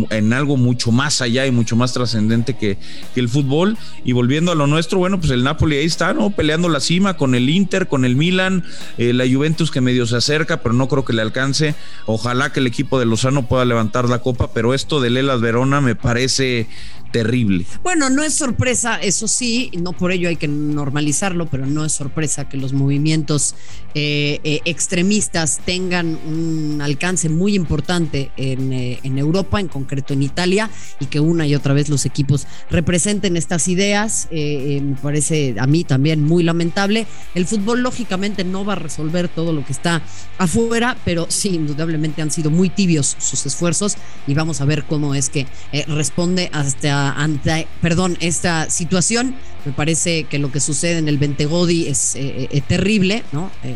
en, 0.10 0.34
algo 0.34 0.58
mucho 0.58 0.92
más 0.92 1.22
allá 1.22 1.48
y 1.48 1.52
mucho 1.52 1.76
más 1.76 1.94
trascendente 1.94 2.56
que, 2.56 2.78
el 3.16 3.30
fútbol. 3.30 3.78
Y 4.04 4.12
volviendo 4.12 4.52
a 4.52 4.56
lo 4.56 4.68
nuestro, 4.68 5.00
bueno, 5.00 5.20
pues 5.20 5.32
el 5.32 5.44
Napoli 5.44 5.78
ahí 5.78 5.86
está, 5.86 6.14
¿no? 6.14 6.30
Peleando 6.30 6.70
la 6.70 6.80
cima 6.80 7.16
con 7.16 7.36
el 7.36 7.50
Inter, 7.50 7.88
con 7.88 8.06
el 8.06 8.16
Milan, 8.16 8.64
eh, 8.98 9.14
la 9.14 9.26
Juventus 9.26 9.72
que 9.72 9.82
medio 9.82 10.06
se 10.06 10.18
acerca, 10.18 10.58
pero 10.62 10.74
no 10.74 10.88
creo 10.88 11.06
que 11.06 11.14
le 11.14 11.22
alcance. 11.22 11.74
Ojalá 12.06 12.52
que 12.52 12.60
el 12.60 12.68
equipo 12.68 13.00
de 13.00 13.06
Lozano 13.06 13.48
pueda 13.48 13.66
levantar 13.66 14.10
la 14.10 14.20
copa, 14.20 14.52
pero 14.54 14.74
esto 14.74 15.00
de 15.00 15.10
Lelas 15.10 15.40
Verona 15.40 15.80
me 15.80 15.96
parece 15.96 16.68
terrible. 17.14 17.66
Bueno, 17.84 18.10
no 18.10 18.24
es 18.24 18.34
sorpresa, 18.34 18.98
eso 18.98 19.28
sí, 19.28 19.72
no 19.80 19.94
por 19.94 20.12
ello 20.12 20.28
hay 20.28 20.36
que 20.36 20.48
normalizarlo, 20.48 21.46
pero 21.46 21.66
no 21.66 21.86
es 21.86 21.94
sorpresa 21.94 22.50
que 22.50 22.58
los 22.58 22.74
movimientos 22.74 23.56
eh, 23.94 24.40
eh, 24.44 24.62
extremistas 24.66 25.62
tengan 25.64 26.18
un 26.26 26.82
alcance 26.82 27.30
muy 27.30 27.54
importante 27.54 28.32
en, 28.36 28.74
eh, 28.74 29.00
en, 29.04 29.20
Europa, 29.20 29.60
en 29.60 29.68
concreto 29.68 30.14
en 30.14 30.24
Italia, 30.24 30.72
y 31.00 31.06
que 31.06 31.20
una 31.20 31.46
y 31.46 31.54
otra 31.54 31.76
vez 31.76 31.88
los 31.88 32.08
equipos 32.08 32.48
representen 32.72 33.38
estas 33.38 33.68
ideas. 33.68 34.28
me 34.32 34.96
parece 35.02 35.56
a 35.60 35.68
mí 35.68 35.84
también 35.84 36.24
muy 36.24 36.42
lamentable. 36.42 37.06
El 37.36 37.46
fútbol 37.46 37.84
lógicamente 37.84 38.44
no 38.44 38.66
va 38.66 38.74
a 38.74 38.78
resolver 38.78 39.28
todo 39.28 39.54
lo 39.54 39.64
que 39.64 39.72
está 39.72 40.02
afuera, 40.40 40.98
pero 41.06 41.28
sí, 41.30 41.50
indudablemente 41.50 42.24
han 42.24 42.32
sido 42.32 42.50
muy 42.50 42.70
tibios 42.70 43.16
sus 43.20 43.46
esfuerzos 43.46 43.98
y 44.26 44.34
vamos 44.34 44.62
a 44.62 44.66
ver 44.66 44.86
cómo 44.86 45.14
es 45.14 45.30
que 45.30 45.46
responde 45.88 46.50
hasta 46.52 47.03
ante, 47.12 47.68
perdón, 47.82 48.18
esta 48.20 48.70
situación. 48.70 49.36
Me 49.66 49.72
parece 49.72 50.26
que 50.26 50.40
lo 50.40 50.52
que 50.52 50.60
sucede 50.60 50.98
en 50.98 51.08
el 51.08 51.18
Bentegodi 51.18 51.88
es 51.88 52.16
eh, 52.16 52.50
eh, 52.52 52.62
terrible, 52.62 53.24
¿no? 53.32 53.50
Eh, 53.64 53.76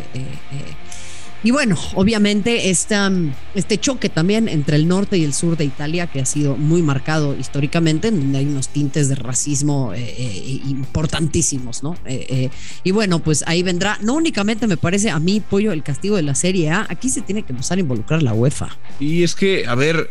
y 1.44 1.52
bueno, 1.52 1.78
obviamente 1.94 2.72
esta, 2.72 3.12
este 3.54 3.78
choque 3.78 4.10
también 4.10 4.50
entre 4.50 4.76
el 4.76 4.88
norte 4.88 5.18
y 5.18 5.24
el 5.24 5.34
sur 5.34 5.56
de 5.56 5.66
Italia, 5.66 6.08
que 6.08 6.20
ha 6.20 6.26
sido 6.26 6.58
muy 6.58 6.82
marcado 6.82 7.38
históricamente, 7.38 8.08
en 8.08 8.20
donde 8.20 8.40
hay 8.40 8.46
unos 8.48 8.70
tintes 8.70 9.08
de 9.08 9.16
racismo 9.16 9.94
importantísimos, 10.68 11.84
¿no? 11.84 11.96
y 12.84 12.92
bueno, 12.92 13.20
pues 13.20 13.44
ahí 13.46 13.62
vendrá, 13.62 14.00
no 14.02 14.16
únicamente 14.16 14.66
me 14.66 14.78
parece 14.78 15.12
a 15.12 15.20
mí, 15.20 15.40
Pollo, 15.40 15.72
el 15.74 15.84
castigo 15.84 16.16
de 16.16 16.24
la 16.24 16.34
Serie 16.34 16.72
A, 16.72 16.88
aquí 16.90 17.08
se 17.08 17.22
tiene 17.22 17.44
que 17.44 17.54
empezar 17.54 17.78
a 17.78 17.82
involucrar 17.82 18.24
la 18.24 18.34
UEFA. 18.34 18.76
Y 19.00 19.22
es 19.22 19.36
que, 19.36 19.68
a 19.68 19.76
ver, 19.76 20.10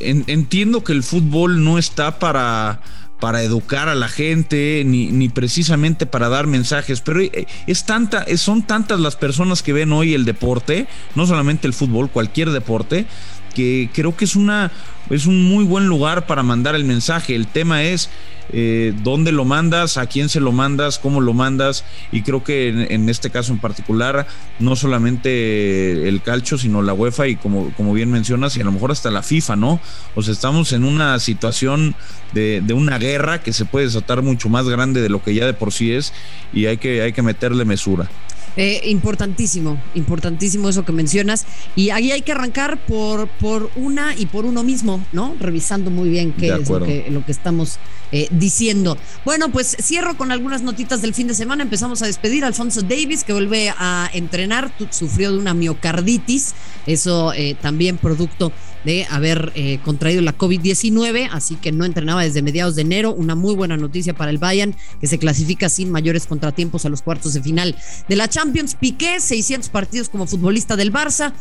entiendo 0.00 0.84
que 0.84 0.92
el 0.92 1.02
fútbol 1.02 1.64
no 1.64 1.78
está 1.78 2.18
para, 2.18 2.80
para 3.20 3.42
educar 3.42 3.88
a 3.88 3.94
la 3.94 4.08
gente, 4.08 4.82
ni, 4.84 5.06
ni, 5.06 5.28
precisamente 5.28 6.04
para 6.04 6.28
dar 6.28 6.46
mensajes, 6.46 7.00
pero 7.00 7.20
eh, 7.20 7.46
es 7.66 7.84
tanta, 7.86 8.24
son 8.36 8.62
tantas 8.62 9.00
las 9.00 9.16
personas 9.16 9.62
que 9.62 9.72
ven 9.72 9.92
hoy 9.92 10.14
el 10.14 10.24
deporte, 10.24 10.86
no 11.14 11.26
solamente 11.26 11.66
el 11.66 11.72
fútbol, 11.72 12.10
cualquier 12.10 12.50
deporte, 12.50 13.06
que 13.54 13.88
creo 13.92 14.16
que 14.16 14.24
es 14.24 14.36
una 14.36 14.70
es 15.10 15.26
un 15.26 15.44
muy 15.48 15.64
buen 15.64 15.86
lugar 15.86 16.26
para 16.26 16.42
mandar 16.42 16.74
el 16.74 16.84
mensaje. 16.84 17.34
El 17.34 17.46
tema 17.46 17.82
es 17.82 18.08
eh, 18.52 18.94
dónde 19.02 19.32
lo 19.32 19.44
mandas, 19.44 19.96
a 19.96 20.06
quién 20.06 20.28
se 20.28 20.40
lo 20.40 20.52
mandas, 20.52 20.98
cómo 20.98 21.20
lo 21.20 21.34
mandas. 21.34 21.84
Y 22.12 22.22
creo 22.22 22.42
que 22.42 22.68
en, 22.68 23.08
este 23.08 23.30
caso 23.30 23.52
en 23.52 23.58
particular, 23.58 24.26
no 24.58 24.76
solamente 24.76 26.08
el 26.08 26.22
calcho, 26.22 26.58
sino 26.58 26.82
la 26.82 26.94
UEFA 26.94 27.28
y 27.28 27.36
como, 27.36 27.72
como 27.74 27.92
bien 27.92 28.10
mencionas, 28.10 28.56
y 28.56 28.60
a 28.60 28.64
lo 28.64 28.72
mejor 28.72 28.92
hasta 28.92 29.10
la 29.10 29.22
FIFA, 29.22 29.56
¿no? 29.56 29.80
O 30.14 30.22
sea, 30.22 30.32
estamos 30.32 30.72
en 30.72 30.84
una 30.84 31.18
situación 31.18 31.94
de, 32.32 32.62
de 32.64 32.74
una 32.74 32.98
guerra 32.98 33.42
que 33.42 33.52
se 33.52 33.64
puede 33.64 33.86
desatar 33.86 34.22
mucho 34.22 34.48
más 34.48 34.66
grande 34.68 35.00
de 35.02 35.08
lo 35.08 35.22
que 35.22 35.34
ya 35.34 35.46
de 35.46 35.54
por 35.54 35.72
sí 35.72 35.92
es 35.92 36.12
y 36.52 36.66
hay 36.66 36.78
que, 36.78 37.02
hay 37.02 37.12
que 37.12 37.22
meterle 37.22 37.64
mesura. 37.64 38.08
Eh, 38.56 38.82
importantísimo, 38.84 39.80
importantísimo 39.94 40.68
eso 40.68 40.84
que 40.84 40.92
mencionas. 40.92 41.46
Y 41.74 41.90
ahí 41.90 42.12
hay 42.12 42.22
que 42.22 42.32
arrancar 42.32 42.78
por, 42.86 43.28
por 43.28 43.70
una 43.74 44.14
y 44.14 44.26
por 44.26 44.44
uno 44.44 44.62
mismo, 44.62 45.04
¿no? 45.12 45.34
Revisando 45.40 45.90
muy 45.90 46.08
bien 46.08 46.32
qué 46.32 46.54
es 46.54 46.68
lo 46.68 46.84
que, 46.84 47.06
lo 47.10 47.24
que 47.24 47.32
estamos 47.32 47.78
eh, 48.12 48.28
diciendo. 48.30 48.96
Bueno, 49.24 49.50
pues 49.50 49.76
cierro 49.82 50.16
con 50.16 50.30
algunas 50.30 50.62
notitas 50.62 51.02
del 51.02 51.14
fin 51.14 51.26
de 51.26 51.34
semana. 51.34 51.64
Empezamos 51.64 52.00
a 52.00 52.06
despedir 52.06 52.44
a 52.44 52.46
Alfonso 52.46 52.82
Davis, 52.82 53.24
que 53.24 53.32
vuelve 53.32 53.74
a 53.76 54.08
entrenar, 54.12 54.72
sufrió 54.90 55.32
de 55.32 55.38
una 55.38 55.52
miocarditis, 55.52 56.54
eso 56.86 57.32
eh, 57.32 57.56
también 57.60 57.96
producto 57.96 58.52
de 58.84 59.06
haber 59.10 59.52
eh, 59.54 59.78
contraído 59.84 60.22
la 60.22 60.36
COVID-19, 60.36 61.28
así 61.32 61.56
que 61.56 61.72
no 61.72 61.84
entrenaba 61.84 62.22
desde 62.22 62.42
mediados 62.42 62.76
de 62.76 62.82
enero. 62.82 63.12
Una 63.12 63.34
muy 63.34 63.54
buena 63.54 63.76
noticia 63.76 64.14
para 64.14 64.30
el 64.30 64.38
Bayern, 64.38 64.74
que 65.00 65.06
se 65.06 65.18
clasifica 65.18 65.68
sin 65.68 65.90
mayores 65.90 66.26
contratiempos 66.26 66.84
a 66.84 66.88
los 66.88 67.02
cuartos 67.02 67.34
de 67.34 67.42
final 67.42 67.76
de 68.08 68.16
la 68.16 68.28
Champions. 68.28 68.74
Piqué, 68.74 69.20
600 69.20 69.68
partidos 69.68 70.08
como 70.08 70.26
futbolista 70.26 70.76
del 70.76 70.92
Barça, 70.92 71.32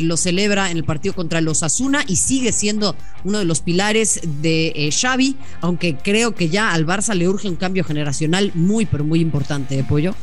lo 0.00 0.16
celebra 0.16 0.70
en 0.70 0.76
el 0.76 0.84
partido 0.84 1.14
contra 1.14 1.40
los 1.40 1.62
Asuna 1.62 2.04
y 2.06 2.16
sigue 2.16 2.52
siendo 2.52 2.96
uno 3.24 3.38
de 3.38 3.44
los 3.44 3.60
pilares 3.60 4.20
de 4.42 4.90
Xavi, 4.92 5.36
aunque 5.60 5.96
creo 5.96 6.34
que 6.34 6.48
ya 6.48 6.72
al 6.72 6.86
Barça 6.86 7.14
le 7.14 7.28
urge 7.28 7.48
un 7.48 7.56
cambio 7.56 7.84
generacional 7.84 8.52
muy, 8.54 8.86
pero 8.86 9.04
muy 9.04 9.20
importante, 9.20 9.78
¿eh, 9.78 9.84
Pollo? 9.84 10.14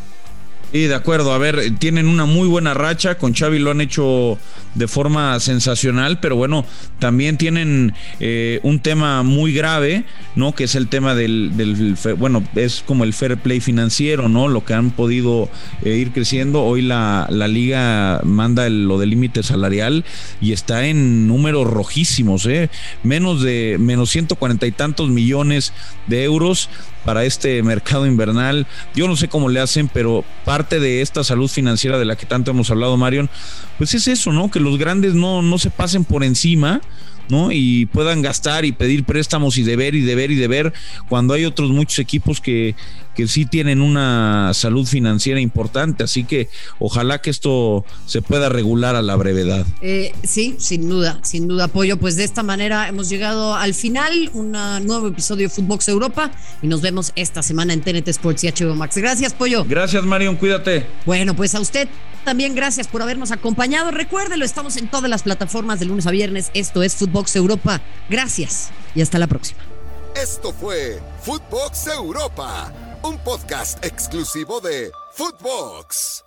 Sí, 0.72 0.88
de 0.88 0.96
acuerdo. 0.96 1.34
A 1.34 1.38
ver, 1.38 1.78
tienen 1.80 2.08
una 2.08 2.24
muy 2.26 2.48
buena 2.48 2.74
racha. 2.74 3.16
Con 3.16 3.34
Xavi 3.34 3.60
lo 3.60 3.72
han 3.72 3.82
hecho 3.82 4.38
de 4.74 4.88
forma 4.88 5.38
sensacional, 5.42 6.22
pero 6.22 6.38
bueno, 6.38 6.66
también 6.98 7.38
tienen 7.38 7.94
eh, 8.22 8.62
un 8.64 8.80
tema 8.80 9.22
muy 9.22 9.54
grave, 9.54 10.06
¿no? 10.36 10.56
Que 10.56 10.64
es 10.64 10.76
el 10.76 10.88
tema 10.88 11.14
del, 11.14 11.98
bueno, 12.18 12.42
es 12.56 12.84
como 12.88 13.04
el 13.04 13.12
fair 13.12 13.36
play 13.36 13.60
financiero, 13.60 14.30
¿no? 14.30 14.48
Lo 14.48 14.64
que 14.64 14.74
han 14.74 14.92
podido 14.92 15.50
eh, 15.84 15.98
ir 15.98 16.12
creciendo. 16.12 16.64
Hoy 16.64 16.82
la, 16.82 17.28
la 17.30 17.50
liga 17.50 18.22
manda 18.24 18.70
lo 18.70 18.98
del 18.98 19.10
límite 19.10 19.44
salarial 19.44 20.06
y 20.40 20.54
está 20.54 20.86
en 20.86 21.28
números 21.28 21.68
rojísimos, 21.68 22.46
¿eh? 22.46 22.70
Menos 23.04 23.42
de 23.42 23.76
menos 23.78 24.10
140 24.12 24.66
y 24.68 24.72
tantos 24.72 25.10
millones 25.10 25.74
de 26.08 26.24
euros 26.24 26.70
para 27.04 27.26
este 27.26 27.62
mercado 27.64 28.06
invernal. 28.06 28.68
Yo 28.96 29.08
no 29.08 29.16
sé 29.16 29.28
cómo 29.28 29.50
le 29.50 29.60
hacen, 29.60 29.88
pero 29.88 30.24
parte 30.62 30.80
de 30.80 31.02
esta 31.02 31.24
salud 31.24 31.48
financiera 31.48 31.98
de 31.98 32.06
la 32.06 32.16
que 32.16 32.28
tanto 32.28 32.52
hemos 32.52 32.70
hablado, 32.70 32.96
Marion, 32.96 33.32
pues 33.80 33.96
es 33.96 34.08
eso, 34.08 34.32
¿no? 34.32 34.52
Que 34.52 34.60
los 34.60 34.78
grandes 34.78 35.16
no, 35.16 35.42
no 35.42 35.58
se 35.58 35.72
pasen 35.72 36.04
por 36.04 36.24
encima. 36.24 36.82
¿No? 37.30 37.52
Y 37.52 37.86
puedan 37.88 38.22
gastar 38.22 38.66
y 38.66 38.72
pedir 38.72 39.04
préstamos 39.04 39.58
y 39.58 39.64
deber 39.64 39.96
y 39.96 40.02
deber 40.02 40.32
y 40.32 40.36
deber 40.36 40.74
cuando 41.10 41.34
hay 41.34 41.46
otros 41.46 41.70
muchos 41.70 42.00
equipos 42.00 42.42
que, 42.42 42.76
que 43.16 43.28
sí 43.28 43.46
tienen 43.46 43.82
una 43.82 44.54
salud 44.54 44.86
financiera 44.86 45.40
importante, 45.40 46.04
así 46.04 46.24
que 46.24 46.50
ojalá 46.80 47.20
que 47.20 47.30
esto 47.30 47.86
se 48.06 48.22
pueda 48.22 48.50
regular 48.50 48.96
a 48.96 49.02
la 49.02 49.16
brevedad. 49.16 49.66
Eh, 49.82 50.14
sí, 50.24 50.56
sin 50.60 50.90
duda, 50.90 51.20
sin 51.24 51.48
duda, 51.48 51.66
apoyo. 51.66 51.98
Pues 51.98 52.16
de 52.16 52.24
esta 52.24 52.44
manera 52.44 52.88
hemos 52.88 53.10
llegado 53.10 53.56
al 53.56 53.74
final, 53.74 54.30
un 54.34 54.52
nuevo 54.52 55.08
episodio 55.08 55.48
de 55.48 55.54
Footbox 55.54 55.88
Europa 55.88 56.32
y 56.62 56.68
nos 56.68 56.82
vemos 56.82 57.12
esta 57.16 57.44
semana 57.44 57.74
en 57.74 57.82
TNT 57.82 58.08
Sports 58.10 58.44
y 58.44 58.48
HBO 58.52 58.76
Max. 58.76 58.98
Gracias, 58.98 59.34
Pollo. 59.34 59.66
Gracias, 59.68 60.04
Marion, 60.04 60.36
cuídate. 60.36 60.86
Bueno, 61.06 61.36
pues 61.36 61.56
a 61.56 61.60
usted 61.60 61.88
también 62.24 62.56
gracias 62.56 62.88
por 62.88 63.02
habernos 63.02 63.32
acompañado. 63.32 63.92
Recuérdelo, 63.92 64.46
estamos 64.46 64.78
en 64.78 64.90
todas 64.90 65.10
las 65.10 65.24
plataformas 65.24 65.80
de 65.80 65.86
lunes 65.86 66.08
a 66.08 66.12
viernes. 66.12 66.52
Esto 66.54 66.84
es 66.84 66.96
Footbox 66.96 67.36
Europa. 67.36 67.82
Gracias 68.10 68.70
y 68.96 69.02
hasta 69.02 69.20
la 69.20 69.28
próxima. 69.28 69.62
Esto 70.16 70.54
fue 70.54 71.00
Footbox 71.24 71.88
Europa 71.88 72.72
un 73.04 73.18
podcast 73.20 73.84
exclusivo 73.84 74.62
de 74.62 74.92
Footbox. 75.14 76.24